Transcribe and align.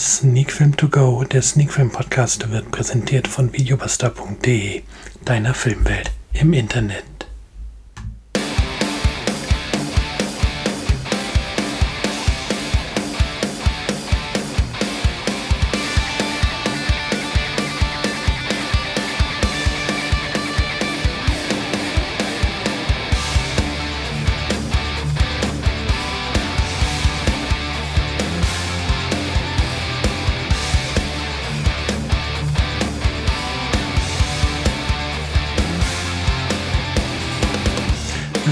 Sneak 0.00 0.50
Film 0.50 0.74
To 0.78 0.88
Go, 0.88 1.24
der 1.24 1.42
Sneak 1.42 1.74
Film 1.74 1.90
Podcast, 1.90 2.50
wird 2.50 2.70
präsentiert 2.70 3.28
von 3.28 3.52
videobuster.de, 3.52 4.82
deiner 5.26 5.52
Filmwelt 5.52 6.10
im 6.32 6.54
Internet. 6.54 7.09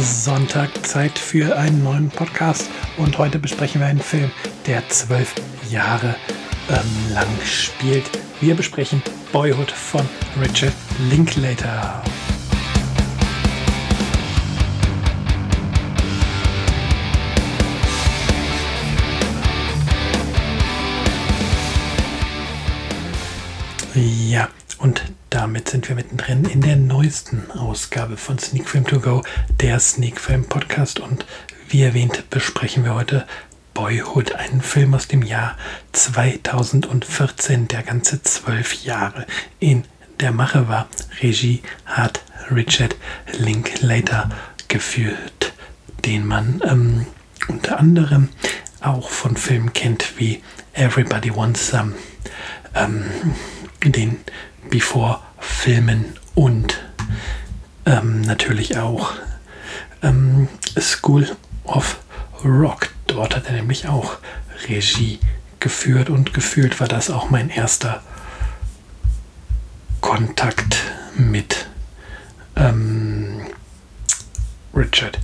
Sonntag 0.03 0.87
Zeit 0.87 1.19
für 1.19 1.57
einen 1.57 1.83
neuen 1.83 2.09
Podcast 2.09 2.69
und 2.97 3.19
heute 3.19 3.39
besprechen 3.39 3.81
wir 3.81 3.89
einen 3.89 4.01
Film, 4.01 4.31
der 4.67 4.89
zwölf 4.89 5.35
Jahre 5.71 6.15
ähm, 6.71 7.15
lang 7.15 7.27
spielt. 7.45 8.05
Wir 8.41 8.55
besprechen 8.55 9.03
Boyhood 9.33 9.71
von 9.71 10.09
Richard 10.41 10.73
Linklater. 11.11 12.03
Ja, 23.95 24.49
und 24.79 25.03
damit 25.31 25.69
sind 25.69 25.89
wir 25.89 25.97
mittendrin 25.97 26.45
in 26.45 26.61
der 26.61 26.77
neuesten 26.77 27.51
Ausgabe 27.51 28.17
von 28.17 28.39
Sneak 28.39 28.69
Film 28.69 28.87
To 28.87 29.01
Go, 29.01 29.23
der 29.61 29.81
Sneak 29.81 30.21
Film 30.21 30.45
Podcast. 30.45 31.01
Und 31.01 31.27
wie 31.69 31.83
erwähnt, 31.83 32.31
besprechen 32.31 32.85
wir 32.85 32.95
heute 32.95 33.27
Boyhood, 33.75 34.33
einen 34.33 34.63
Film 34.63 34.95
aus 34.95 35.09
dem 35.09 35.23
Jahr 35.23 35.57
2014, 35.93 37.69
der 37.69 37.83
ganze 37.83 38.23
zwölf 38.23 38.85
Jahre 38.85 39.27
in 39.59 39.85
der 40.21 40.33
Mache 40.33 40.69
war. 40.69 40.89
Regie 41.23 41.63
hat 41.85 42.23
Richard 42.51 42.97
Linklater 43.39 44.31
geführt, 44.69 45.53
den 46.05 46.27
man 46.27 46.61
ähm, 46.65 47.07
unter 47.49 47.79
anderem 47.79 48.29
auch 48.81 49.11
von 49.11 49.37
Filmen 49.37 49.73
kennt 49.73 50.19
wie 50.19 50.43
Everybody 50.73 51.35
Wants 51.35 51.69
Some, 51.69 51.95
ähm, 52.75 53.05
den 53.85 54.19
Before 54.71 55.21
Filmen 55.39 56.17
und 56.35 56.79
ähm, 57.87 58.21
natürlich 58.23 58.79
auch 58.79 59.13
ähm, 60.03 60.49
School 60.79 61.27
of 61.65 61.99
Rock. 62.45 62.91
Dort 63.07 63.35
hat 63.35 63.47
er 63.47 63.53
nämlich 63.53 63.89
auch 63.89 64.19
Regie 64.69 65.19
geführt 65.61 66.11
und 66.11 66.35
gefühlt 66.35 66.79
war 66.81 66.89
das 66.89 67.11
auch 67.11 67.31
mein 67.31 67.51
erster 67.51 68.03
Kontakt 70.01 70.77
mit 71.17 71.67
ähm, 72.57 73.41
Richard 74.75 75.19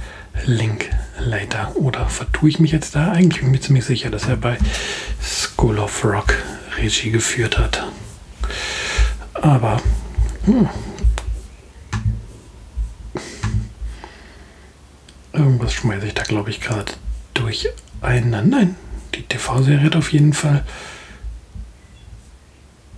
Linklater. 0.46 1.76
Oder 1.76 2.08
vertue 2.08 2.48
ich 2.48 2.58
mich 2.58 2.72
jetzt 2.72 2.96
da? 2.96 3.12
Eigentlich 3.12 3.40
bin 3.40 3.48
ich 3.48 3.60
mir 3.60 3.60
ziemlich 3.60 3.84
sicher, 3.84 4.10
dass 4.10 4.26
er 4.26 4.36
bei 4.36 4.58
School 5.22 5.78
of 5.78 6.04
Rock 6.04 6.34
Regie 6.76 7.10
geführt 7.10 7.58
hat. 7.58 7.84
Aber 9.44 9.80
hm. 10.46 10.68
Irgendwas 15.34 15.74
schmeiße 15.74 16.06
ich 16.06 16.14
da, 16.14 16.22
glaube 16.22 16.48
ich, 16.48 16.62
gerade 16.62 16.94
durch 17.34 17.68
einen. 18.00 18.48
Nein, 18.48 18.74
die 19.14 19.22
TV-Serie 19.22 19.84
hat 19.84 19.96
auf 19.96 20.14
jeden 20.14 20.32
Fall 20.32 20.64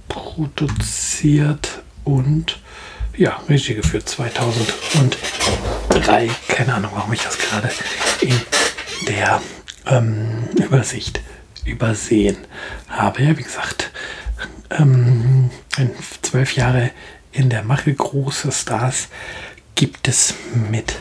produziert 0.07 1.83
und 2.05 2.61
ja, 3.17 3.41
Regie 3.49 3.75
geführt 3.75 4.09
2003. 4.09 6.31
Keine 6.47 6.75
Ahnung, 6.75 6.93
warum 6.95 7.13
ich 7.13 7.23
das 7.23 7.39
gerade 7.39 7.71
in 8.21 8.41
der 9.09 9.43
ähm, 9.87 10.45
Übersicht 10.63 11.21
übersehen 11.65 12.37
habe. 12.89 13.25
Ja, 13.25 13.37
wie 13.37 13.43
gesagt, 13.43 13.91
ähm, 14.71 15.51
zwölf 16.23 16.57
Jahre 16.57 16.91
in 17.33 17.51
der 17.51 17.63
Mache 17.63 17.93
große 17.93 18.51
Stars 18.53 19.09
gibt 19.75 20.09
es 20.09 20.35
mit 20.71 20.97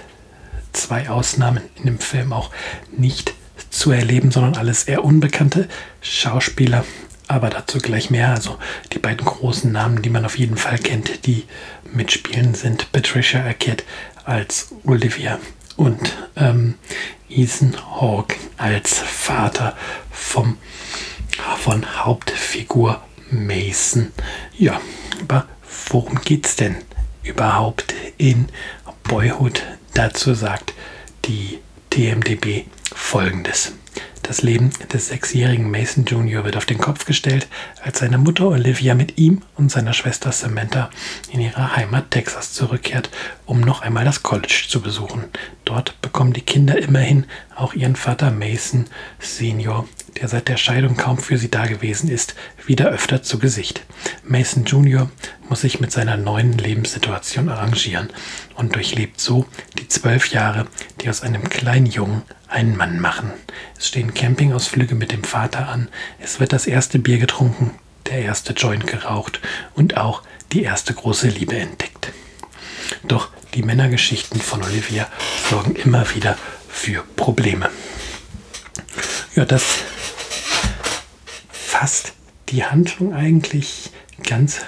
zwei 0.74 1.10
Ausnahmen 1.10 1.64
in 1.76 1.86
dem 1.86 2.00
Film 2.00 2.34
auch 2.34 2.52
nicht 2.92 3.34
zu 3.70 3.92
erleben, 3.92 4.32
sondern 4.32 4.56
alles 4.56 4.84
eher 4.84 5.04
unbekannte 5.04 5.68
Schauspieler. 6.02 6.86
Aber 7.28 7.50
dazu 7.50 7.80
gleich 7.80 8.10
mehr. 8.10 8.30
Also 8.30 8.60
die 8.94 9.00
beiden 9.00 9.26
großen 9.26 9.72
Namen, 9.72 10.02
die 10.02 10.10
man 10.10 10.26
auf 10.26 10.38
jeden 10.38 10.58
Fall 10.58 10.78
kennt, 10.78 11.26
die 11.26 11.46
mitspielen, 11.92 12.54
sind 12.54 12.92
Patricia 12.92 13.44
Arquette 13.44 13.84
als 14.26 14.76
Olivia 14.84 15.40
und 15.76 16.16
ähm, 16.36 16.76
Ethan 17.30 17.76
Hawke 18.00 18.36
als 18.58 19.00
Vater 19.00 19.76
vom, 20.12 20.58
von 21.58 22.06
Hauptfigur 22.06 23.05
Mason. 23.30 24.12
Ja, 24.58 24.80
aber 25.22 25.48
worum 25.90 26.20
geht's 26.22 26.56
denn 26.56 26.76
überhaupt 27.24 27.94
in 28.18 28.48
Boyhood? 29.04 29.64
Dazu 29.94 30.34
sagt 30.34 30.74
die 31.26 31.60
TMDB 31.90 32.66
folgendes. 32.94 33.74
Das 34.28 34.42
Leben 34.42 34.72
des 34.92 35.10
sechsjährigen 35.10 35.70
Mason 35.70 36.04
Jr. 36.04 36.44
wird 36.44 36.58
auf 36.58 36.66
den 36.66 36.80
Kopf 36.80 37.06
gestellt, 37.06 37.48
als 37.84 38.00
seine 38.00 38.18
Mutter 38.18 38.48
Olivia 38.48 38.96
mit 38.96 39.20
ihm 39.20 39.44
und 39.56 39.72
seiner 39.72 39.94
Schwester 39.94 40.32
Samantha 40.32 40.90
in 41.32 41.42
ihre 41.42 41.76
Heimat 41.76 42.10
Texas 42.10 42.52
zurückkehrt, 42.52 43.12
um 43.46 43.62
noch 43.62 43.84
einmal 43.84 44.04
das 44.04 44.24
College 44.24 44.66
zu 44.68 44.82
besuchen. 44.82 45.26
Dort 45.64 46.02
bekommen 46.02 46.34
die 46.34 46.42
Kinder 46.42 46.76
immerhin 46.76 47.26
auch 47.56 47.76
ihren 47.76 47.96
Vater 47.96 48.32
Mason 48.32 48.86
Senior, 49.20 49.88
der 50.18 50.28
seit 50.28 50.48
der 50.48 50.58
Scheidung 50.58 50.96
kaum 50.96 51.18
für 51.18 51.38
sie 51.38 51.52
dagewesen 51.52 52.10
ist, 52.10 52.36
wieder 52.66 52.90
öfter 52.90 53.22
zu 53.22 53.40
Gesicht. 53.40 53.82
Mason 54.24 54.66
Jr. 54.66 55.10
muss 55.50 55.62
sich 55.62 55.80
mit 55.80 55.92
seiner 55.92 56.18
neuen 56.18 56.54
Lebenssituation 56.58 57.50
arrangieren 57.50 58.10
und 58.56 58.76
durchlebt 58.76 59.20
so 59.20 59.46
die 59.78 59.88
zwölf 59.88 60.30
Jahre, 60.32 60.68
die 61.02 61.10
aus 61.10 61.22
einem 61.22 61.50
kleinen 61.50 61.86
Jungen 61.86 62.24
einen 62.48 62.78
Mann 62.78 63.00
machen. 63.00 63.32
Es 63.78 63.88
stehen 63.88 64.14
Campingausflüge 64.14 64.96
mit 64.96 65.12
dem 65.12 65.24
Vater 65.24 65.68
an, 65.68 65.90
es 66.20 66.40
wird 66.40 66.54
das 66.54 66.68
erste 66.68 67.00
Bier 67.00 67.18
getrunken, 67.18 67.72
der 68.08 68.20
erste 68.20 68.54
Joint 68.54 68.88
geraucht 68.88 69.40
und 69.74 69.98
auch 69.98 70.24
die 70.52 70.64
erste 70.64 70.94
große 70.94 71.28
Liebe 71.28 71.58
entdeckt. 71.58 72.12
Doch 73.04 73.30
die 73.54 73.64
Männergeschichten 73.64 74.40
von 74.40 74.64
Olivia 74.64 75.08
sorgen 75.50 75.76
immer 75.76 76.14
wieder 76.16 76.38
für 76.70 77.04
Probleme. 77.16 77.70
Ja, 79.36 79.46
das 79.46 79.80
fasst 81.78 82.14
die 82.48 82.64
Handlung 82.64 83.14
eigentlich 83.14 83.92
ganz 84.24 84.62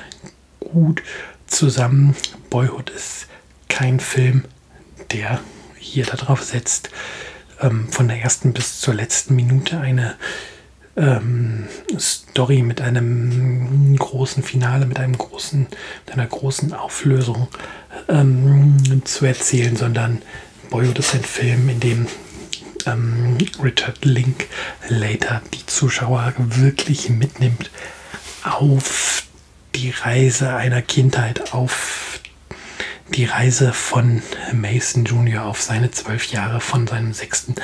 gut 0.59 1.01
zusammen. 1.45 2.17
Boyhood 2.49 2.89
ist 2.89 3.27
kein 3.69 4.01
Film, 4.01 4.43
der 5.11 5.39
hier 5.77 6.05
darauf 6.05 6.43
setzt, 6.43 6.89
ähm, 7.61 7.87
von 7.89 8.09
der 8.09 8.21
ersten 8.21 8.51
bis 8.51 8.81
zur 8.81 8.93
letzten 8.93 9.37
Minute 9.37 9.79
eine 9.79 10.15
ähm, 10.97 11.69
Story 11.97 12.61
mit 12.61 12.81
einem 12.81 13.95
großen 13.95 14.43
Finale, 14.43 14.85
mit 14.85 14.99
einem 14.99 15.17
großen, 15.17 15.61
mit 16.05 16.13
einer 16.13 16.27
großen 16.27 16.73
Auflösung 16.73 17.47
ähm, 18.09 19.01
zu 19.05 19.25
erzählen, 19.25 19.77
sondern 19.77 20.21
Boyhood 20.69 20.99
ist 20.99 21.15
ein 21.15 21.23
Film, 21.23 21.69
in 21.69 21.79
dem 21.79 22.07
ähm, 22.87 23.37
Richard 23.61 24.03
Linklater 24.05 25.41
die 25.53 25.65
Zuschauer 25.65 26.33
wirklich 26.37 27.09
mitnimmt 27.09 27.69
auf 28.43 29.23
die 29.75 29.91
Reise 29.91 30.55
einer 30.55 30.81
Kindheit, 30.81 31.53
auf 31.53 32.19
die 33.13 33.25
Reise 33.25 33.73
von 33.73 34.21
Mason 34.53 35.05
Jr. 35.05 35.45
auf 35.45 35.61
seine 35.61 35.91
zwölf 35.91 36.31
Jahre 36.31 36.59
von 36.59 36.87
seinem 36.87 37.13
sechsten 37.13 37.55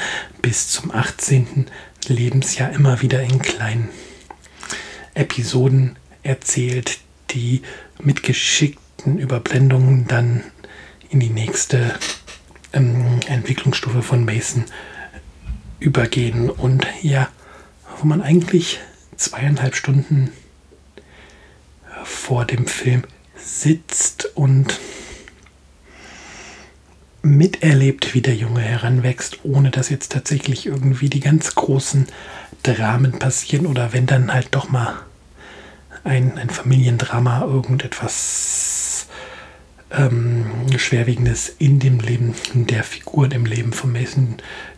bis 0.41 0.69
zum 0.69 0.91
18. 0.91 1.67
Lebensjahr 2.07 2.71
immer 2.71 3.01
wieder 3.01 3.21
in 3.21 3.39
kleinen 3.39 3.89
Episoden 5.13 5.97
erzählt, 6.23 6.99
die 7.31 7.61
mit 8.01 8.23
geschickten 8.23 9.19
Überblendungen 9.19 10.07
dann 10.07 10.43
in 11.09 11.19
die 11.19 11.29
nächste 11.29 11.93
ähm, 12.73 13.19
Entwicklungsstufe 13.27 14.01
von 14.01 14.25
Mason 14.25 14.65
übergehen 15.83 16.49
und 16.49 16.87
ja, 17.01 17.29
wo 17.99 18.07
man 18.07 18.21
eigentlich 18.21 18.79
zweieinhalb 19.17 19.75
Stunden 19.75 20.31
vor 22.03 22.45
dem 22.45 22.67
Film 22.67 23.03
sitzt 23.35 24.35
und 24.35 24.79
miterlebt, 27.21 28.13
wie 28.13 28.21
der 28.21 28.35
Junge 28.35 28.61
heranwächst, 28.61 29.39
ohne 29.43 29.71
dass 29.71 29.89
jetzt 29.89 30.11
tatsächlich 30.11 30.65
irgendwie 30.65 31.09
die 31.09 31.21
ganz 31.21 31.55
großen 31.55 32.07
Dramen 32.63 33.19
passieren 33.19 33.65
oder 33.65 33.93
wenn 33.93 34.05
dann 34.05 34.33
halt 34.33 34.49
doch 34.51 34.69
mal 34.69 34.95
ein, 36.03 36.37
ein 36.37 36.49
Familiendrama, 36.49 37.41
irgendetwas 37.41 38.72
ähm, 39.93 40.45
Schwerwiegendes 40.77 41.55
in 41.59 41.79
dem 41.79 41.99
Leben 41.99 42.33
der 42.53 42.83
Figuren 42.83 43.31
im 43.31 43.45
Leben 43.45 43.73
von 43.73 43.91
Mason 43.91 44.37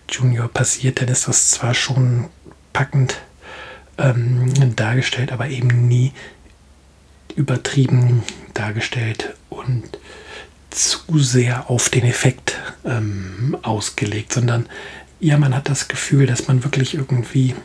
Junior 0.10 0.48
passiert, 0.48 1.02
dann 1.02 1.08
ist 1.08 1.28
das 1.28 1.50
zwar 1.50 1.74
schon 1.74 2.26
packend 2.74 3.18
ähm, 3.98 4.76
dargestellt, 4.76 5.32
aber 5.32 5.48
eben 5.48 5.88
nie 5.88 6.12
übertrieben 7.36 8.24
dargestellt 8.54 9.36
und 9.50 9.84
zu 10.70 11.20
sehr 11.20 11.70
auf 11.70 11.90
den 11.90 12.04
Effekt 12.04 12.60
ähm, 12.84 13.58
ausgelegt, 13.62 14.34
sondern 14.34 14.68
ja, 15.20 15.38
man 15.38 15.56
hat 15.56 15.70
das 15.70 15.88
Gefühl, 15.88 16.28
dass 16.28 16.48
man 16.48 16.64
wirklich 16.64 16.94
irgendwie 16.94 17.56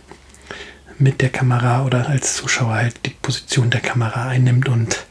mit 0.99 1.21
der 1.21 1.31
Kamera 1.31 1.85
oder 1.85 2.09
als 2.09 2.37
Zuschauer 2.37 2.75
halt 2.75 3.07
die 3.07 3.11
Position 3.11 3.71
der 3.71 3.81
Kamera 3.81 4.29
einnimmt 4.29 4.69
und 4.69 5.07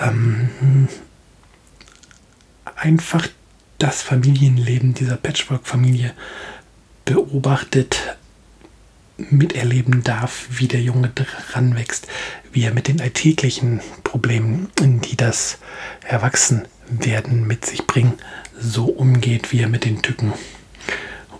ähm, 0.00 0.88
einfach 2.76 3.28
das 3.78 4.02
Familienleben 4.02 4.94
dieser 4.94 5.16
Patchwork-Familie 5.16 6.12
beobachtet, 7.04 8.16
miterleben 9.16 10.04
darf, 10.04 10.46
wie 10.50 10.68
der 10.68 10.80
Junge 10.80 11.10
dran 11.14 11.76
wächst, 11.76 12.06
wie 12.52 12.64
er 12.64 12.74
mit 12.74 12.88
den 12.88 13.00
alltäglichen 13.00 13.80
Problemen, 14.04 14.70
die 14.78 15.16
das 15.16 15.58
Erwachsenwerden 16.06 17.46
mit 17.46 17.66
sich 17.66 17.86
bringen, 17.86 18.14
so 18.58 18.86
umgeht, 18.86 19.52
wie 19.52 19.60
er 19.60 19.68
mit 19.68 19.84
den 19.84 20.02
Tücken 20.02 20.32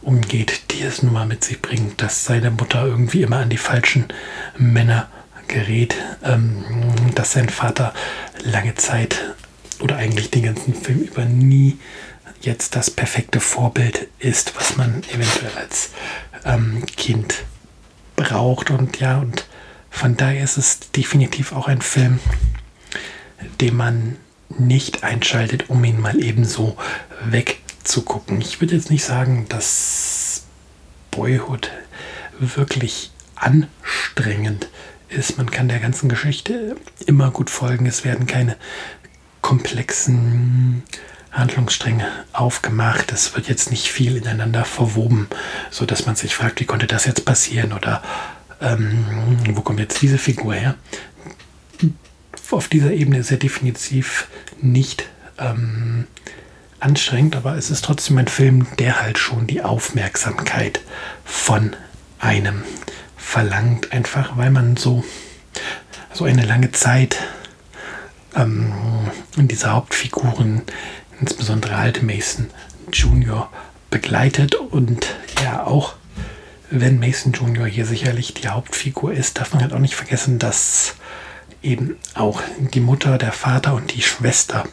umgeht, 0.03 0.71
die 0.71 0.83
es 0.83 1.03
nun 1.03 1.13
mal 1.13 1.27
mit 1.27 1.45
sich 1.45 1.61
bringt, 1.61 2.01
dass 2.01 2.25
seine 2.25 2.51
Mutter 2.51 2.85
irgendwie 2.85 3.23
immer 3.23 3.39
an 3.39 3.51
die 3.51 3.57
falschen 3.59 4.07
Männer 4.57 5.09
gerät, 5.49 5.95
ähm, 6.25 6.65
dass 7.15 7.33
sein 7.33 7.49
Vater 7.49 7.93
lange 8.45 8.75
Zeit 8.75 9.35
oder 9.81 9.97
eigentlich 9.97 10.31
den 10.31 10.43
ganzen 10.45 10.75
Film 10.75 11.01
über 11.01 11.25
nie 11.25 11.79
jetzt 12.41 12.77
das 12.77 12.91
perfekte 12.91 13.41
Vorbild 13.41 14.09
ist, 14.19 14.55
was 14.57 14.77
man 14.77 15.03
eventuell 15.13 15.53
als 15.57 15.91
ähm, 16.45 16.85
Kind 16.97 17.45
braucht. 18.17 18.71
Und 18.71 19.01
ja, 19.01 19.19
und 19.19 19.47
von 19.91 20.17
daher 20.17 20.43
ist 20.45 20.57
es 20.57 20.81
definitiv 20.93 21.53
auch 21.53 21.69
ein 21.69 21.83
Film, 21.83 22.21
den 23.61 23.77
man 23.77 24.17
nicht 24.49 25.05
einschaltet, 25.05 25.69
um 25.69 25.83
ihn 25.85 26.01
mal 26.01 26.23
ebenso 26.23 26.77
wegzugucken. 27.25 28.41
Ich 28.41 28.61
würde 28.61 28.77
jetzt 28.77 28.91
nicht 28.91 29.05
sagen, 29.05 29.47
dass 29.49 30.45
Boyhood 31.11 31.71
wirklich 32.39 33.11
anstrengend 33.35 34.69
ist. 35.09 35.39
Man 35.39 35.51
kann 35.51 35.69
der 35.69 35.81
ganzen 35.81 36.09
Geschichte 36.09 36.77
immer 37.07 37.31
gut 37.31 37.51
folgen. 37.51 37.87
Es 37.87 38.05
werden 38.05 38.27
keine 38.27 38.57
komplexen 39.49 40.83
Handlungsstränge 41.33 42.07
aufgemacht. 42.35 43.11
Es 43.13 43.35
wird 43.35 43.49
jetzt 43.49 43.71
nicht 43.71 43.89
viel 43.89 44.19
ineinander 44.19 44.67
verwoben, 44.67 45.27
sodass 45.71 46.05
man 46.05 46.17
sich 46.17 46.35
fragt, 46.35 46.61
wie 46.61 46.67
konnte 46.67 46.87
das 46.87 47.07
jetzt 47.07 47.25
passieren 47.25 47.73
oder 47.73 48.03
ähm, 48.61 49.07
wo 49.55 49.63
kommt 49.63 49.81
jetzt 49.81 50.03
diese 50.03 50.19
Figur 50.19 50.53
her? 50.53 50.75
Auf 52.51 52.69
dieser 52.69 52.93
Ebene 52.93 53.21
ist 53.21 53.31
er 53.31 53.39
definitiv 53.39 54.29
nicht 54.61 55.07
ähm, 55.39 56.07
anstrengend, 56.79 57.35
aber 57.35 57.57
es 57.57 57.71
ist 57.71 57.87
trotzdem 57.87 58.19
ein 58.19 58.29
Film, 58.29 58.67
der 58.79 59.01
halt 59.01 59.17
schon 59.17 59.47
die 59.47 59.63
Aufmerksamkeit 59.63 60.83
von 61.25 61.75
einem 62.19 62.65
verlangt, 63.17 63.93
einfach 63.93 64.37
weil 64.37 64.51
man 64.51 64.77
so, 64.77 65.05
so 66.13 66.25
eine 66.25 66.45
lange 66.45 66.71
Zeit 66.73 67.17
ähm, 68.37 68.75
diese 69.37 69.73
Hauptfiguren, 69.73 70.63
insbesondere 71.21 71.77
alte 71.77 72.05
Mason 72.05 72.49
Jr., 72.93 73.51
begleitet 73.91 74.55
und 74.55 75.07
ja 75.43 75.67
auch 75.67 75.95
wenn 76.71 77.01
Mason 77.01 77.33
Jr. 77.33 77.67
hier 77.67 77.87
sicherlich 77.87 78.35
die 78.35 78.49
Hauptfigur 78.49 79.13
ist, 79.13 79.39
darf 79.39 79.53
man 79.53 79.63
halt 79.63 79.73
auch 79.73 79.79
nicht 79.79 79.95
vergessen, 79.95 80.39
dass 80.39 80.97
eben 81.63 81.97
auch 82.15 82.43
die 82.59 82.81
Mutter, 82.81 83.19
der 83.19 83.33
Vater 83.33 83.75
und 83.75 83.95
die 83.95 84.03
Schwester 84.03 84.65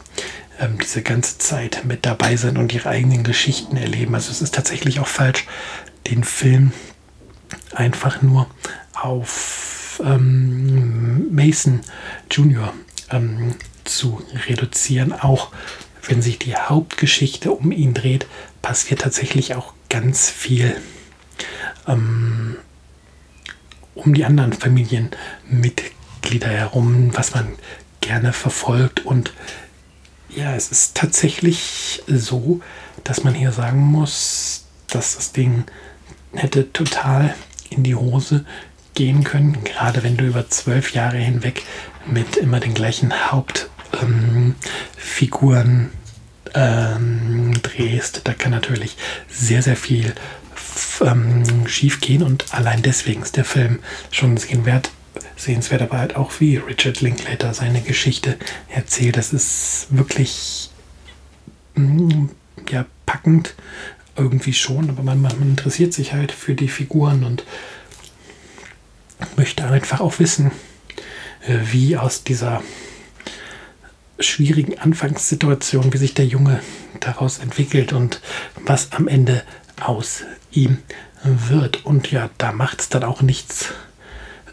ähm, 0.60 0.78
diese 0.82 1.02
ganze 1.02 1.38
Zeit 1.38 1.84
mit 1.84 2.04
dabei 2.04 2.36
sind 2.36 2.58
und 2.58 2.72
ihre 2.74 2.90
eigenen 2.90 3.24
Geschichten 3.24 3.76
erleben. 3.76 4.14
Also 4.14 4.30
es 4.30 4.42
ist 4.42 4.54
tatsächlich 4.54 5.00
auch 5.00 5.06
falsch, 5.06 5.46
den 6.06 6.22
Film 6.22 6.72
einfach 7.74 8.22
nur 8.22 8.46
auf 8.94 10.00
ähm, 10.04 11.34
Mason 11.34 11.80
Jr. 12.30 12.72
Ähm, 13.10 13.54
zu 13.86 14.22
reduzieren. 14.46 15.12
Auch 15.12 15.48
wenn 16.06 16.22
sich 16.22 16.38
die 16.38 16.56
Hauptgeschichte 16.56 17.52
um 17.52 17.72
ihn 17.72 17.94
dreht, 17.94 18.26
passiert 18.62 19.00
tatsächlich 19.00 19.54
auch 19.54 19.72
ganz 19.88 20.30
viel 20.30 20.76
ähm, 21.86 22.56
um 23.94 24.14
die 24.14 24.24
anderen 24.24 24.52
Familienmitglieder 24.52 26.48
herum, 26.48 27.10
was 27.14 27.34
man 27.34 27.48
gerne 28.00 28.32
verfolgt. 28.32 29.04
Und 29.04 29.32
ja, 30.28 30.54
es 30.54 30.70
ist 30.70 30.96
tatsächlich 30.96 32.02
so, 32.06 32.60
dass 33.04 33.24
man 33.24 33.34
hier 33.34 33.52
sagen 33.52 33.80
muss, 33.80 34.66
dass 34.88 35.16
das 35.16 35.32
Ding 35.32 35.64
hätte 36.34 36.72
total 36.72 37.34
in 37.70 37.82
die 37.82 37.94
Hose 37.94 38.44
gehen 38.94 39.24
können, 39.24 39.64
gerade 39.64 40.02
wenn 40.02 40.16
du 40.16 40.24
über 40.24 40.48
zwölf 40.48 40.92
Jahre 40.92 41.18
hinweg 41.18 41.62
mit 42.06 42.36
immer 42.36 42.60
den 42.60 42.74
gleichen 42.74 43.30
Hauptfiguren 43.30 43.75
ähm, 44.02 44.54
ähm, 46.54 47.52
drehst. 47.62 48.22
Da 48.24 48.32
kann 48.32 48.50
natürlich 48.50 48.96
sehr, 49.28 49.62
sehr 49.62 49.76
viel 49.76 50.14
ähm, 51.00 51.66
schief 51.66 52.00
gehen 52.00 52.22
und 52.22 52.52
allein 52.54 52.82
deswegen 52.82 53.22
ist 53.22 53.36
der 53.36 53.44
Film 53.44 53.78
schon 54.10 54.36
sehenswert, 54.36 54.90
sehenswert, 55.36 55.82
aber 55.82 55.98
halt 55.98 56.16
auch 56.16 56.32
wie 56.40 56.56
Richard 56.56 57.00
Linklater 57.00 57.54
seine 57.54 57.80
Geschichte 57.80 58.36
erzählt. 58.68 59.16
Das 59.16 59.32
ist 59.32 59.88
wirklich 59.90 60.70
mm, 61.74 62.26
ja, 62.70 62.86
packend 63.04 63.54
irgendwie 64.16 64.54
schon, 64.54 64.88
aber 64.88 65.02
man, 65.02 65.20
man 65.20 65.42
interessiert 65.42 65.92
sich 65.92 66.14
halt 66.14 66.32
für 66.32 66.54
die 66.54 66.68
Figuren 66.68 67.24
und 67.24 67.44
möchte 69.36 69.64
einfach 69.66 70.00
auch 70.00 70.18
wissen, 70.18 70.50
äh, 71.46 71.58
wie 71.70 71.96
aus 71.96 72.24
dieser 72.24 72.62
schwierigen 74.18 74.78
Anfangssituation, 74.78 75.92
wie 75.92 75.98
sich 75.98 76.14
der 76.14 76.26
Junge 76.26 76.60
daraus 77.00 77.38
entwickelt 77.38 77.92
und 77.92 78.20
was 78.64 78.92
am 78.92 79.08
Ende 79.08 79.42
aus 79.80 80.22
ihm 80.52 80.78
wird. 81.22 81.84
Und 81.84 82.10
ja, 82.10 82.30
da 82.38 82.52
macht 82.52 82.80
es 82.80 82.88
dann 82.88 83.04
auch 83.04 83.22
nichts, 83.22 83.72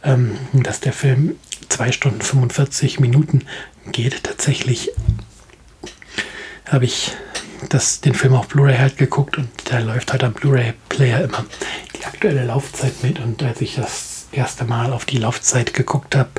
ähm, 0.04 0.38
dass 0.54 0.80
der 0.80 0.94
Film 0.94 1.38
2 1.70 1.92
Stunden 1.92 2.22
45 2.22 3.00
Minuten 3.00 3.46
geht. 3.92 4.24
Tatsächlich 4.24 4.92
habe 6.70 6.86
ich 6.86 7.12
das, 7.70 8.02
den 8.02 8.14
Film 8.14 8.34
auf 8.34 8.48
Blu-ray 8.50 8.78
halt 8.78 8.98
geguckt 8.98 9.38
und 9.38 9.50
da 9.66 9.80
läuft 9.80 10.12
halt 10.12 10.24
am 10.24 10.34
Blu-ray-Player 10.34 11.24
immer 11.24 11.46
die 11.98 12.06
aktuelle 12.06 12.46
Laufzeit 12.46 13.04
mit. 13.04 13.20
Und 13.20 13.42
als 13.44 13.62
ich 13.62 13.76
das 13.76 14.28
erste 14.32 14.66
Mal 14.66 14.92
auf 14.92 15.06
die 15.06 15.18
Laufzeit 15.18 15.74
geguckt 15.74 16.16
habe, 16.16 16.30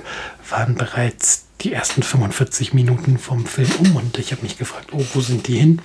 waren 0.51 0.75
bereits 0.75 1.44
die 1.61 1.73
ersten 1.73 2.03
45 2.03 2.75
Minuten 2.75 3.19
vom 3.19 3.47
Film 3.47 3.71
um 3.79 3.97
und 3.97 4.19
ich 4.19 4.33
habe 4.33 4.43
mich 4.43 4.59
gefragt, 4.59 4.89
oh, 4.93 5.05
wo 5.15 5.21
sind 5.21 5.49
die 5.49 5.59
hin? 5.59 5.81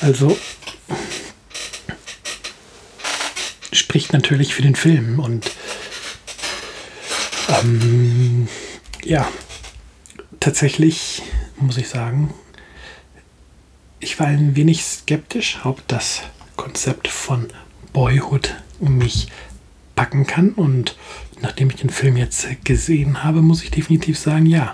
Also 0.00 0.36
spricht 3.94 4.12
natürlich 4.12 4.54
für 4.54 4.62
den 4.62 4.74
Film. 4.74 5.20
Und 5.20 5.50
ähm, 7.48 8.48
ja, 9.04 9.28
tatsächlich 10.40 11.22
muss 11.58 11.76
ich 11.76 11.88
sagen, 11.88 12.34
ich 14.00 14.18
war 14.18 14.26
ein 14.26 14.56
wenig 14.56 14.84
skeptisch, 14.84 15.60
ob 15.64 15.86
das 15.88 16.22
Konzept 16.56 17.08
von 17.08 17.48
Boyhood 17.92 18.54
mich 18.80 19.28
packen 19.94 20.26
kann. 20.26 20.50
Und 20.50 20.96
nachdem 21.40 21.70
ich 21.70 21.76
den 21.76 21.90
Film 21.90 22.16
jetzt 22.16 22.46
gesehen 22.64 23.22
habe, 23.22 23.42
muss 23.42 23.62
ich 23.62 23.70
definitiv 23.70 24.18
sagen, 24.18 24.46
ja, 24.46 24.72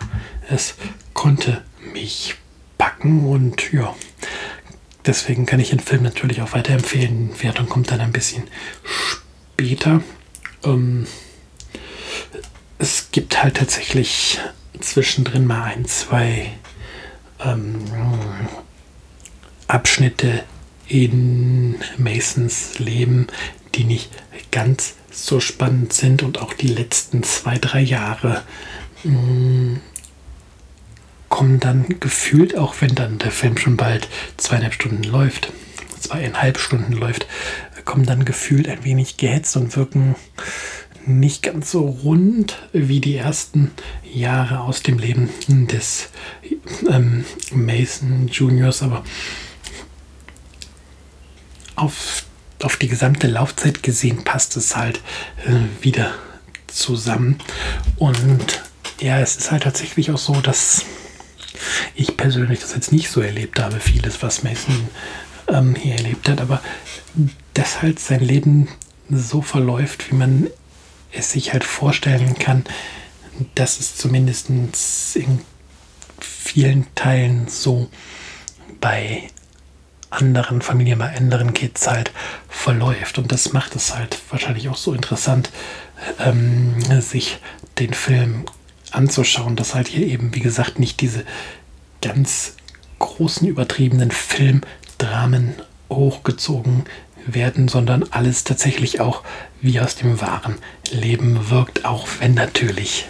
es 0.48 0.74
konnte 1.14 1.62
mich 1.92 2.36
packen 2.78 3.26
und 3.26 3.72
ja, 3.72 3.94
Deswegen 5.06 5.46
kann 5.46 5.60
ich 5.60 5.70
den 5.70 5.80
Film 5.80 6.02
natürlich 6.02 6.42
auch 6.42 6.52
weiterempfehlen. 6.52 7.30
Wertung 7.42 7.68
kommt 7.68 7.90
dann 7.90 8.00
ein 8.00 8.12
bisschen 8.12 8.44
später. 8.84 10.02
Ähm, 10.62 11.06
es 12.78 13.10
gibt 13.10 13.42
halt 13.42 13.56
tatsächlich 13.56 14.38
zwischendrin 14.78 15.46
mal 15.46 15.64
ein, 15.64 15.86
zwei 15.86 16.52
ähm, 17.42 17.82
Abschnitte 19.68 20.44
in 20.86 21.76
Masons 21.96 22.78
Leben, 22.78 23.28
die 23.74 23.84
nicht 23.84 24.10
ganz 24.50 24.94
so 25.10 25.40
spannend 25.40 25.92
sind 25.92 26.22
und 26.22 26.38
auch 26.38 26.52
die 26.54 26.68
letzten 26.68 27.22
zwei, 27.22 27.58
drei 27.58 27.80
Jahre 27.80 28.42
mh, 29.04 29.12
mm, 29.12 29.80
kommen 31.28 31.60
dann 31.60 32.00
gefühlt, 32.00 32.56
auch 32.56 32.74
wenn 32.80 32.94
dann 32.94 33.18
der 33.18 33.30
Film 33.30 33.56
schon 33.56 33.76
bald 33.76 34.08
zweieinhalb 34.36 34.74
Stunden 34.74 35.04
läuft, 35.04 35.52
zweieinhalb 36.00 36.58
Stunden 36.58 36.92
läuft, 36.92 37.26
kommen 37.84 38.04
dann 38.04 38.24
gefühlt 38.24 38.68
ein 38.68 38.84
wenig 38.84 39.16
gehetzt 39.16 39.56
und 39.56 39.76
wirken 39.76 40.16
nicht 41.06 41.42
ganz 41.42 41.70
so 41.70 41.86
rund 41.86 42.58
wie 42.72 43.00
die 43.00 43.16
ersten 43.16 43.70
Jahre 44.12 44.60
aus 44.60 44.82
dem 44.82 44.98
Leben 44.98 45.30
des 45.68 46.10
ähm, 46.88 47.24
Mason 47.52 48.28
Juniors, 48.28 48.82
aber 48.82 49.02
auf, 51.76 52.24
auf 52.64 52.76
die 52.76 52.88
gesamte 52.88 53.26
Laufzeit 53.26 53.82
gesehen 53.82 54.24
passt 54.24 54.56
es 54.56 54.76
halt 54.76 55.00
äh, 55.46 55.82
wieder 55.82 56.14
zusammen. 56.66 57.38
Und 57.96 58.62
ja, 59.00 59.20
es 59.20 59.36
ist 59.36 59.50
halt 59.50 59.62
tatsächlich 59.62 60.10
auch 60.10 60.18
so, 60.18 60.40
dass 60.40 60.84
ich 61.94 62.16
persönlich 62.16 62.60
das 62.60 62.74
jetzt 62.74 62.92
nicht 62.92 63.10
so 63.10 63.20
erlebt 63.20 63.60
habe, 63.60 63.80
vieles, 63.80 64.22
was 64.22 64.42
Mason 64.42 64.88
ähm, 65.48 65.74
hier 65.74 65.96
erlebt 65.96 66.28
hat, 66.28 66.40
aber 66.40 66.62
dass 67.54 67.82
halt 67.82 67.98
sein 67.98 68.20
Leben 68.20 68.68
so 69.10 69.42
verläuft, 69.42 70.10
wie 70.10 70.16
man 70.16 70.48
es 71.12 71.32
sich 71.32 71.52
halt 71.52 71.64
vorstellen 71.64 72.38
kann, 72.38 72.64
dass 73.54 73.80
es 73.80 73.96
zumindest 73.96 74.48
in 75.16 75.40
vielen 76.20 76.86
Teilen 76.94 77.48
so 77.48 77.90
bei 78.80 79.28
anderen 80.10 80.60
Familien, 80.60 80.98
bei 80.98 81.16
anderen 81.16 81.54
Kids 81.54 81.88
halt 81.88 82.10
verläuft. 82.48 83.18
Und 83.18 83.32
das 83.32 83.52
macht 83.52 83.76
es 83.76 83.94
halt 83.94 84.18
wahrscheinlich 84.30 84.68
auch 84.68 84.76
so 84.76 84.92
interessant, 84.92 85.50
ähm, 86.18 86.74
sich 87.00 87.38
den 87.78 87.94
Film 87.94 88.44
anzuschauen, 88.90 89.56
dass 89.56 89.74
halt 89.74 89.88
hier 89.88 90.06
eben, 90.06 90.34
wie 90.34 90.40
gesagt, 90.40 90.78
nicht 90.78 91.00
diese 91.00 91.24
ganz 92.02 92.56
großen, 92.98 93.46
übertriebenen 93.46 94.10
Filmdramen 94.10 95.54
hochgezogen 95.88 96.84
werden, 97.26 97.68
sondern 97.68 98.04
alles 98.10 98.44
tatsächlich 98.44 99.00
auch 99.00 99.22
wie 99.60 99.80
aus 99.80 99.94
dem 99.94 100.20
wahren 100.20 100.56
Leben 100.90 101.50
wirkt, 101.50 101.84
auch 101.84 102.08
wenn 102.18 102.34
natürlich 102.34 103.06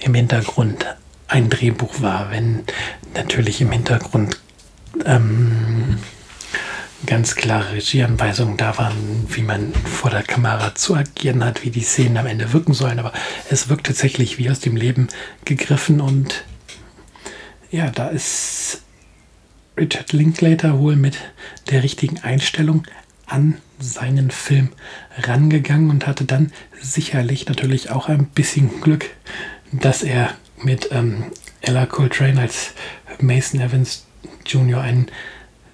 im 0.00 0.14
Hintergrund 0.14 0.86
ein 1.28 1.50
Drehbuch 1.50 2.00
war, 2.00 2.30
wenn 2.30 2.64
natürlich 3.14 3.60
im 3.60 3.72
Hintergrund 3.72 4.38
ähm, 5.04 5.98
ganz 7.06 7.34
klare 7.34 7.72
Regieanweisungen 7.72 8.56
da 8.56 8.76
waren, 8.78 9.26
wie 9.28 9.42
man 9.42 9.72
vor 9.74 10.10
der 10.10 10.22
Kamera 10.22 10.74
zu 10.74 10.94
agieren 10.94 11.44
hat, 11.44 11.64
wie 11.64 11.70
die 11.70 11.82
Szenen 11.82 12.16
am 12.16 12.26
Ende 12.26 12.52
wirken 12.52 12.74
sollen. 12.74 12.98
Aber 12.98 13.12
es 13.50 13.68
wirkt 13.68 13.86
tatsächlich 13.86 14.38
wie 14.38 14.50
aus 14.50 14.60
dem 14.60 14.76
Leben 14.76 15.08
gegriffen 15.44 16.00
und 16.00 16.44
ja, 17.70 17.90
da 17.90 18.08
ist 18.08 18.82
Richard 19.78 20.12
Linklater 20.12 20.78
wohl 20.78 20.96
mit 20.96 21.16
der 21.70 21.82
richtigen 21.82 22.18
Einstellung 22.18 22.86
an 23.26 23.56
seinen 23.78 24.30
Film 24.30 24.68
rangegangen 25.18 25.90
und 25.90 26.06
hatte 26.06 26.24
dann 26.24 26.52
sicherlich 26.80 27.46
natürlich 27.46 27.90
auch 27.90 28.08
ein 28.08 28.26
bisschen 28.26 28.80
Glück, 28.82 29.08
dass 29.72 30.02
er 30.02 30.34
mit 30.62 30.90
ähm, 30.92 31.32
Ella 31.62 31.86
Coltrane 31.86 32.40
als 32.40 32.74
Mason 33.20 33.60
Evans 33.60 34.06
Jr. 34.44 34.82
einen 34.82 35.06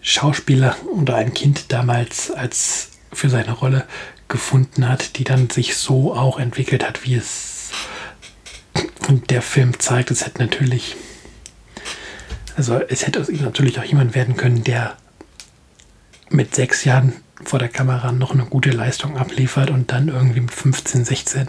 Schauspieler 0.08 0.74
oder 0.90 1.16
ein 1.16 1.34
Kind 1.34 1.70
damals 1.70 2.30
als 2.30 2.90
für 3.12 3.28
seine 3.28 3.52
Rolle 3.52 3.86
gefunden 4.28 4.88
hat, 4.88 5.18
die 5.18 5.24
dann 5.24 5.50
sich 5.50 5.76
so 5.76 6.14
auch 6.14 6.38
entwickelt 6.38 6.86
hat, 6.86 7.04
wie 7.04 7.14
es 7.14 7.70
der 9.30 9.42
Film 9.42 9.78
zeigt. 9.78 10.10
Es 10.10 10.24
hätte 10.24 10.42
natürlich, 10.42 10.96
also 12.56 12.80
es 12.88 13.06
hätte 13.06 13.20
aus 13.20 13.28
ihm 13.28 13.42
natürlich 13.42 13.78
auch 13.80 13.84
jemand 13.84 14.14
werden 14.14 14.36
können, 14.36 14.64
der 14.64 14.96
mit 16.30 16.54
sechs 16.54 16.84
Jahren 16.84 17.12
vor 17.44 17.58
der 17.58 17.68
Kamera 17.68 18.12
noch 18.12 18.32
eine 18.32 18.44
gute 18.44 18.70
Leistung 18.70 19.16
abliefert 19.16 19.70
und 19.70 19.92
dann 19.92 20.08
irgendwie 20.08 20.40
mit 20.40 20.52
15, 20.52 21.04
16 21.04 21.48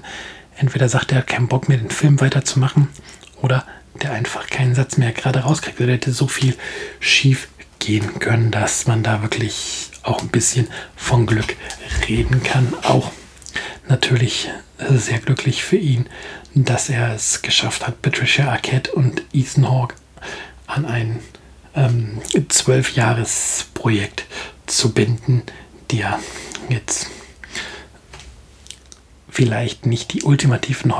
entweder 0.58 0.90
sagt 0.90 1.12
er, 1.12 1.22
keinen 1.22 1.48
Bock 1.48 1.70
mehr, 1.70 1.78
den 1.78 1.90
Film 1.90 2.20
weiterzumachen 2.20 2.90
oder 3.42 3.66
der 4.02 4.12
einfach 4.12 4.48
keinen 4.48 4.76
Satz 4.76 4.98
mehr 4.98 5.12
gerade 5.12 5.40
rauskriegt. 5.40 5.80
Der 5.80 5.88
hätte 5.88 6.12
so 6.12 6.28
viel 6.28 6.56
schief 7.00 7.49
gehen 7.80 8.20
können, 8.20 8.52
dass 8.52 8.88
man 8.88 9.04
da 9.04 9.22
wirklich 9.22 9.90
auch 10.04 10.22
ein 10.22 10.30
bisschen 10.30 10.68
von 10.96 11.26
Glück 11.26 11.56
reden 12.08 12.44
kann. 12.44 12.74
Auch 12.84 13.12
natürlich 13.88 14.50
sehr 14.90 15.20
glücklich 15.20 15.64
für 15.64 15.78
ihn, 15.78 16.08
dass 16.54 16.90
er 16.90 17.14
es 17.14 17.42
geschafft 17.42 17.88
hat, 17.88 18.02
Patricia 18.02 18.50
Arquette 18.50 18.92
und 18.92 19.24
Ethan 19.34 19.70
Hawke 19.70 19.96
an 20.68 20.86
ein 20.86 21.20
ähm, 21.76 22.22
Zwölf-Jahres-Projekt 22.48 24.26
zu 24.66 24.94
binden, 24.94 25.44
die 25.92 26.00
ja 26.00 26.20
jetzt 26.70 27.08
vielleicht 29.30 29.86
nicht 29.86 30.14
die 30.14 30.24
ultimativen 30.24 30.98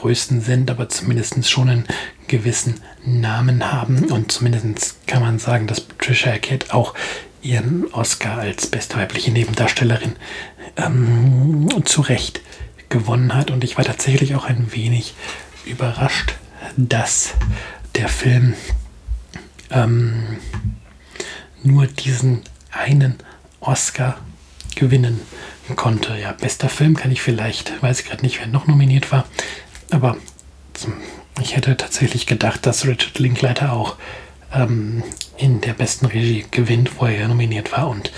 Hollywood-Größen 0.00 0.40
sind, 0.40 0.70
aber 0.70 0.88
zumindest 0.88 1.48
schon 1.48 1.68
einen 1.68 1.84
gewissen 2.26 2.80
Namen 3.04 3.70
haben. 3.72 4.10
Und 4.10 4.32
zumindest 4.32 5.06
kann 5.06 5.22
man 5.22 5.38
sagen, 5.38 5.66
dass 5.66 5.80
Patricia 5.80 6.32
Arquette 6.32 6.74
auch 6.74 6.94
ihren 7.42 7.86
Oscar 7.92 8.38
als 8.38 8.66
beste 8.66 8.96
weibliche 8.96 9.30
Nebendarstellerin 9.30 10.16
ähm, 10.76 11.68
zu 11.84 12.02
Recht 12.02 12.40
gewonnen 12.88 13.34
hat. 13.34 13.50
Und 13.50 13.64
ich 13.64 13.76
war 13.76 13.84
tatsächlich 13.84 14.34
auch 14.34 14.44
ein 14.44 14.72
wenig 14.72 15.14
überrascht, 15.64 16.34
dass 16.76 17.34
der 17.94 18.08
Film 18.08 18.54
ähm, 19.70 20.38
nur 21.62 21.86
diesen 21.86 22.42
einen 22.70 23.16
Oscar 23.60 24.18
gewinnen 24.76 25.20
konnte. 25.76 26.16
Ja, 26.16 26.32
bester 26.32 26.68
Film 26.68 26.96
kann 26.96 27.10
ich 27.10 27.20
vielleicht, 27.22 27.82
weiß 27.82 28.00
ich 28.00 28.06
gerade 28.06 28.22
nicht, 28.22 28.40
wer 28.40 28.46
noch 28.46 28.66
nominiert 28.66 29.12
war, 29.12 29.24
aber 29.90 30.16
ich 31.40 31.56
hätte 31.56 31.76
tatsächlich 31.76 32.26
gedacht, 32.26 32.66
dass 32.66 32.86
Richard 32.86 33.18
Linklater 33.18 33.72
auch 33.72 33.96
ähm, 34.52 35.02
in 35.36 35.60
der 35.60 35.72
besten 35.72 36.06
Regie 36.06 36.44
gewinnt, 36.50 36.98
wo 36.98 37.06
er 37.06 37.20
ja 37.20 37.28
nominiert 37.28 37.72
war 37.72 37.88
und 37.88 38.12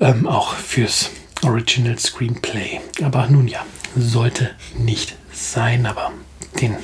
ähm, 0.00 0.26
auch 0.26 0.54
fürs 0.54 1.10
Original 1.44 1.98
Screenplay. 1.98 2.80
Aber 3.02 3.26
nun 3.28 3.48
ja, 3.48 3.64
sollte 3.96 4.50
nicht 4.76 5.16
sein, 5.32 5.86
aber 5.86 6.12
den 6.60 6.76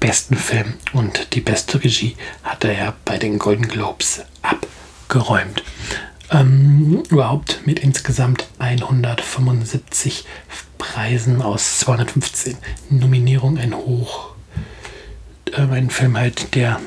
besten 0.00 0.36
Film 0.36 0.74
und 0.92 1.34
die 1.34 1.40
beste 1.40 1.82
Regie 1.82 2.16
hat 2.42 2.64
er 2.64 2.72
ja 2.72 2.94
bei 3.04 3.18
den 3.18 3.38
Golden 3.38 3.68
Globes 3.68 4.22
abgeräumt. 4.42 5.62
Ähm, 6.30 7.02
überhaupt 7.08 7.66
mit 7.66 7.78
insgesamt 7.78 8.48
175 8.58 10.24
Preisen 10.92 11.40
aus 11.40 11.78
215 11.80 12.58
Nominierungen 12.90 13.58
ein 13.58 13.74
Hoch. 13.74 14.34
Äh, 15.50 15.62
ein 15.62 15.88
Film 15.88 16.16
halt, 16.16 16.54
der 16.54 16.78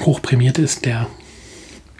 hochprämiert 0.00 0.58
ist, 0.58 0.84
der 0.84 1.08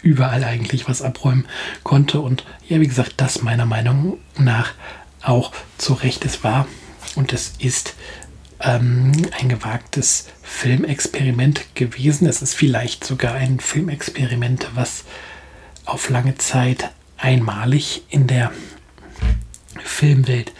überall 0.01 0.43
eigentlich 0.45 0.87
was 0.87 1.01
abräumen 1.01 1.45
konnte. 1.83 2.21
Und 2.21 2.45
ja, 2.67 2.79
wie 2.79 2.87
gesagt, 2.87 3.15
das 3.17 3.41
meiner 3.41 3.65
Meinung 3.65 4.19
nach 4.37 4.73
auch 5.21 5.51
zu 5.77 5.93
Recht 5.93 6.23
es 6.23 6.43
war. 6.45 6.65
Und 7.15 7.33
es 7.33 7.53
ist 7.59 7.95
ähm, 8.61 9.11
ein 9.37 9.49
gewagtes 9.49 10.27
Filmexperiment 10.41 11.75
gewesen. 11.75 12.25
Es 12.25 12.41
ist 12.41 12.53
vielleicht 12.53 13.03
sogar 13.03 13.33
ein 13.33 13.59
Filmexperiment, 13.59 14.69
was 14.75 15.03
auf 15.85 16.09
lange 16.09 16.35
Zeit 16.35 16.89
einmalig 17.17 18.03
in 18.09 18.27
der 18.27 18.51
Filmwelt 19.83 20.53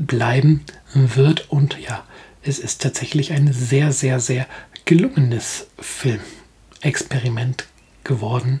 bleiben 0.00 0.64
wird. 0.94 1.50
Und 1.50 1.78
ja, 1.78 2.04
es 2.42 2.58
ist 2.58 2.82
tatsächlich 2.82 3.32
ein 3.32 3.52
sehr, 3.52 3.92
sehr, 3.92 4.20
sehr 4.20 4.46
gelungenes 4.84 5.66
Filmexperiment 5.78 7.66
geworden, 8.04 8.60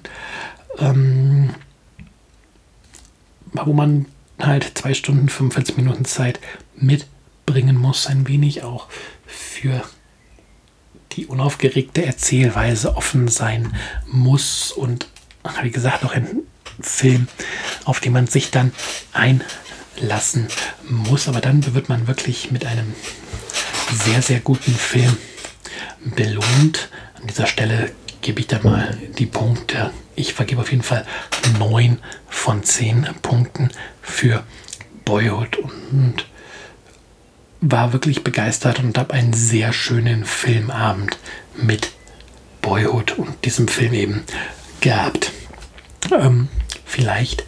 ähm, 0.78 1.50
wo 3.52 3.72
man 3.72 4.06
halt 4.38 4.72
zwei 4.76 4.92
Stunden, 4.92 5.28
45 5.28 5.76
Minuten 5.76 6.04
Zeit 6.04 6.40
mitbringen 6.74 7.76
muss, 7.76 8.06
ein 8.06 8.28
wenig 8.28 8.62
auch 8.64 8.88
für 9.26 9.82
die 11.12 11.26
unaufgeregte 11.26 12.04
Erzählweise 12.04 12.96
offen 12.96 13.28
sein 13.28 13.74
muss 14.06 14.72
und 14.72 15.08
wie 15.62 15.70
gesagt, 15.70 16.02
noch 16.02 16.12
ein 16.12 16.42
Film, 16.80 17.28
auf 17.84 18.00
den 18.00 18.12
man 18.12 18.26
sich 18.26 18.50
dann 18.50 18.72
einlassen 19.96 20.48
muss. 20.88 21.28
Aber 21.28 21.40
dann 21.40 21.74
wird 21.74 21.88
man 21.88 22.06
wirklich 22.06 22.50
mit 22.50 22.64
einem 22.64 22.94
sehr, 23.92 24.22
sehr 24.22 24.40
guten 24.40 24.74
Film 24.74 25.16
belohnt. 26.04 26.88
An 27.20 27.26
dieser 27.26 27.46
Stelle 27.46 27.92
gebe 28.20 28.40
ich 28.40 28.46
da 28.46 28.58
mal 28.62 28.96
die 29.18 29.26
Punkte. 29.26 29.90
Ich 30.14 30.34
vergebe 30.34 30.62
auf 30.62 30.70
jeden 30.70 30.82
Fall 30.82 31.06
9 31.58 31.98
von 32.28 32.62
10 32.62 33.06
Punkten 33.22 33.70
für 34.02 34.44
Boyhood 35.04 35.58
und 35.58 36.26
war 37.60 37.92
wirklich 37.92 38.22
begeistert 38.24 38.78
und 38.80 38.98
habe 38.98 39.14
einen 39.14 39.32
sehr 39.32 39.72
schönen 39.72 40.24
Filmabend 40.24 41.18
mit 41.54 41.92
Boyhood 42.62 43.18
und 43.18 43.44
diesem 43.44 43.68
Film 43.68 43.92
eben 43.92 44.24
gehabt. 44.80 45.32
Ähm, 46.12 46.48
vielleicht 46.84 47.44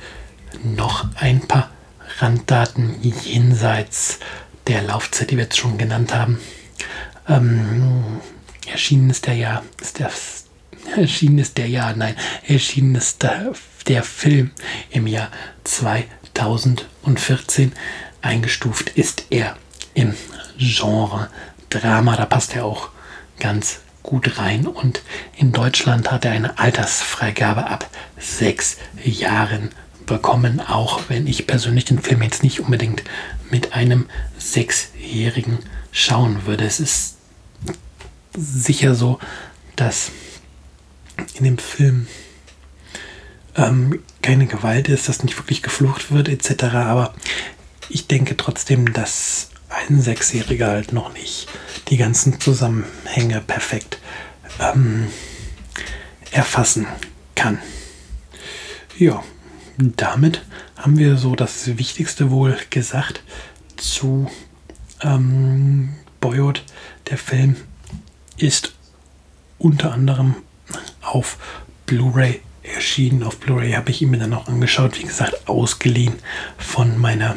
noch 0.62 1.06
ein 1.16 1.40
paar 1.46 1.70
Randdaten 2.18 2.96
jenseits 3.02 4.18
der 4.66 4.82
Laufzeit, 4.82 5.30
die 5.30 5.37
wir 5.37 5.44
jetzt 5.44 5.58
schon 5.58 5.78
genannt 5.78 6.12
haben. 6.14 6.40
Ähm, 7.28 8.20
erschienen 8.70 9.10
ist 9.10 9.26
der 9.26 9.34
Jahr, 9.34 9.62
ist 9.80 9.98
der, 9.98 10.10
erschienen 10.96 11.38
ist 11.38 11.58
der 11.58 11.68
Jahr, 11.68 11.94
nein, 11.94 12.16
erschienen 12.46 12.94
ist 12.96 13.22
der, 13.22 13.52
der 13.87 14.02
Film 14.02 14.50
im 14.90 15.06
Jahr 15.06 15.30
2014. 15.64 17.72
Eingestuft 18.20 18.90
ist 18.90 19.26
er 19.30 19.56
im 19.94 20.14
Genre 20.58 21.30
Drama. 21.70 22.16
Da 22.16 22.26
passt 22.26 22.56
er 22.56 22.64
auch 22.64 22.88
ganz 23.38 23.80
gut 24.02 24.38
rein. 24.38 24.66
Und 24.66 25.02
in 25.37 25.52
Deutschland 25.52 26.10
hat 26.10 26.25
er 26.25 26.32
eine 26.32 26.58
Altersfreigabe 26.58 27.66
ab 27.66 27.88
sechs 28.18 28.76
Jahren 29.04 29.70
bekommen, 30.08 30.60
auch 30.60 31.02
wenn 31.08 31.26
ich 31.26 31.46
persönlich 31.46 31.84
den 31.84 32.00
Film 32.00 32.22
jetzt 32.22 32.42
nicht 32.42 32.60
unbedingt 32.60 33.04
mit 33.50 33.74
einem 33.74 34.08
Sechsjährigen 34.38 35.58
schauen 35.92 36.46
würde. 36.46 36.64
Es 36.64 36.80
ist 36.80 37.16
sicher 38.36 38.94
so, 38.94 39.18
dass 39.76 40.10
in 41.34 41.44
dem 41.44 41.58
Film 41.58 42.08
ähm, 43.56 44.02
keine 44.22 44.46
Gewalt 44.46 44.88
ist, 44.88 45.08
dass 45.08 45.22
nicht 45.22 45.36
wirklich 45.36 45.62
geflucht 45.62 46.10
wird 46.10 46.28
etc. 46.28 46.64
Aber 46.74 47.14
ich 47.88 48.06
denke 48.06 48.36
trotzdem, 48.36 48.92
dass 48.92 49.50
ein 49.68 50.00
Sechsjähriger 50.00 50.68
halt 50.68 50.92
noch 50.92 51.12
nicht 51.12 51.48
die 51.88 51.96
ganzen 51.96 52.40
Zusammenhänge 52.40 53.40
perfekt 53.40 53.98
ähm, 54.60 55.08
erfassen 56.30 56.86
kann. 57.34 57.58
Ja, 58.98 59.22
damit 59.78 60.44
haben 60.76 60.99
wir 60.99 61.16
so 61.16 61.35
das 61.37 61.78
Wichtigste 61.78 62.32
wohl 62.32 62.58
gesagt 62.70 63.23
zu 63.76 64.28
ähm, 65.02 65.90
Boyhood. 66.20 66.64
Der 67.08 67.16
Film 67.16 67.54
ist 68.37 68.75
unter 69.58 69.92
anderem 69.92 70.35
auf 71.00 71.38
Blu-ray 71.87 72.40
erschienen. 72.62 73.23
Auf 73.23 73.38
Blu-ray 73.38 73.73
habe 73.73 73.90
ich 73.90 74.02
ihn 74.02 74.11
mir 74.11 74.18
dann 74.18 74.35
auch 74.35 74.49
angeschaut. 74.49 74.99
Wie 74.99 75.04
gesagt, 75.04 75.49
ausgeliehen 75.49 76.14
von 76.58 76.99
meiner 76.99 77.37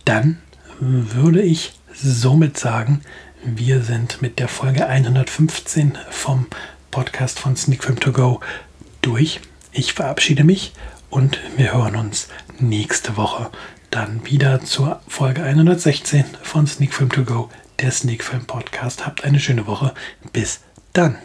Dann 0.05 0.41
würde 0.79 1.41
ich 1.41 1.73
somit 1.93 2.57
sagen, 2.57 3.01
wir 3.43 3.81
sind 3.81 4.21
mit 4.21 4.39
der 4.39 4.47
Folge 4.47 4.87
115 4.87 5.97
vom 6.09 6.47
Podcast 6.89 7.39
von 7.39 7.55
Sneak 7.55 7.83
Film 7.83 7.99
To 7.99 8.11
Go 8.11 8.39
durch. 9.01 9.39
Ich 9.71 9.93
verabschiede 9.93 10.43
mich 10.43 10.73
und 11.09 11.39
wir 11.57 11.73
hören 11.73 11.95
uns 11.95 12.27
nächste 12.59 13.17
Woche 13.17 13.49
dann 13.91 14.25
wieder 14.25 14.61
zur 14.63 15.01
Folge 15.07 15.43
116 15.43 16.23
von 16.41 16.65
Sneak 16.65 16.93
Film 16.93 17.09
To 17.09 17.23
Go, 17.23 17.49
der 17.79 17.91
Sneak 17.91 18.23
Film 18.23 18.45
Podcast. 18.45 19.05
Habt 19.05 19.23
eine 19.23 19.39
schöne 19.39 19.67
Woche. 19.67 19.93
Bis 20.31 20.61
dann. 20.93 21.17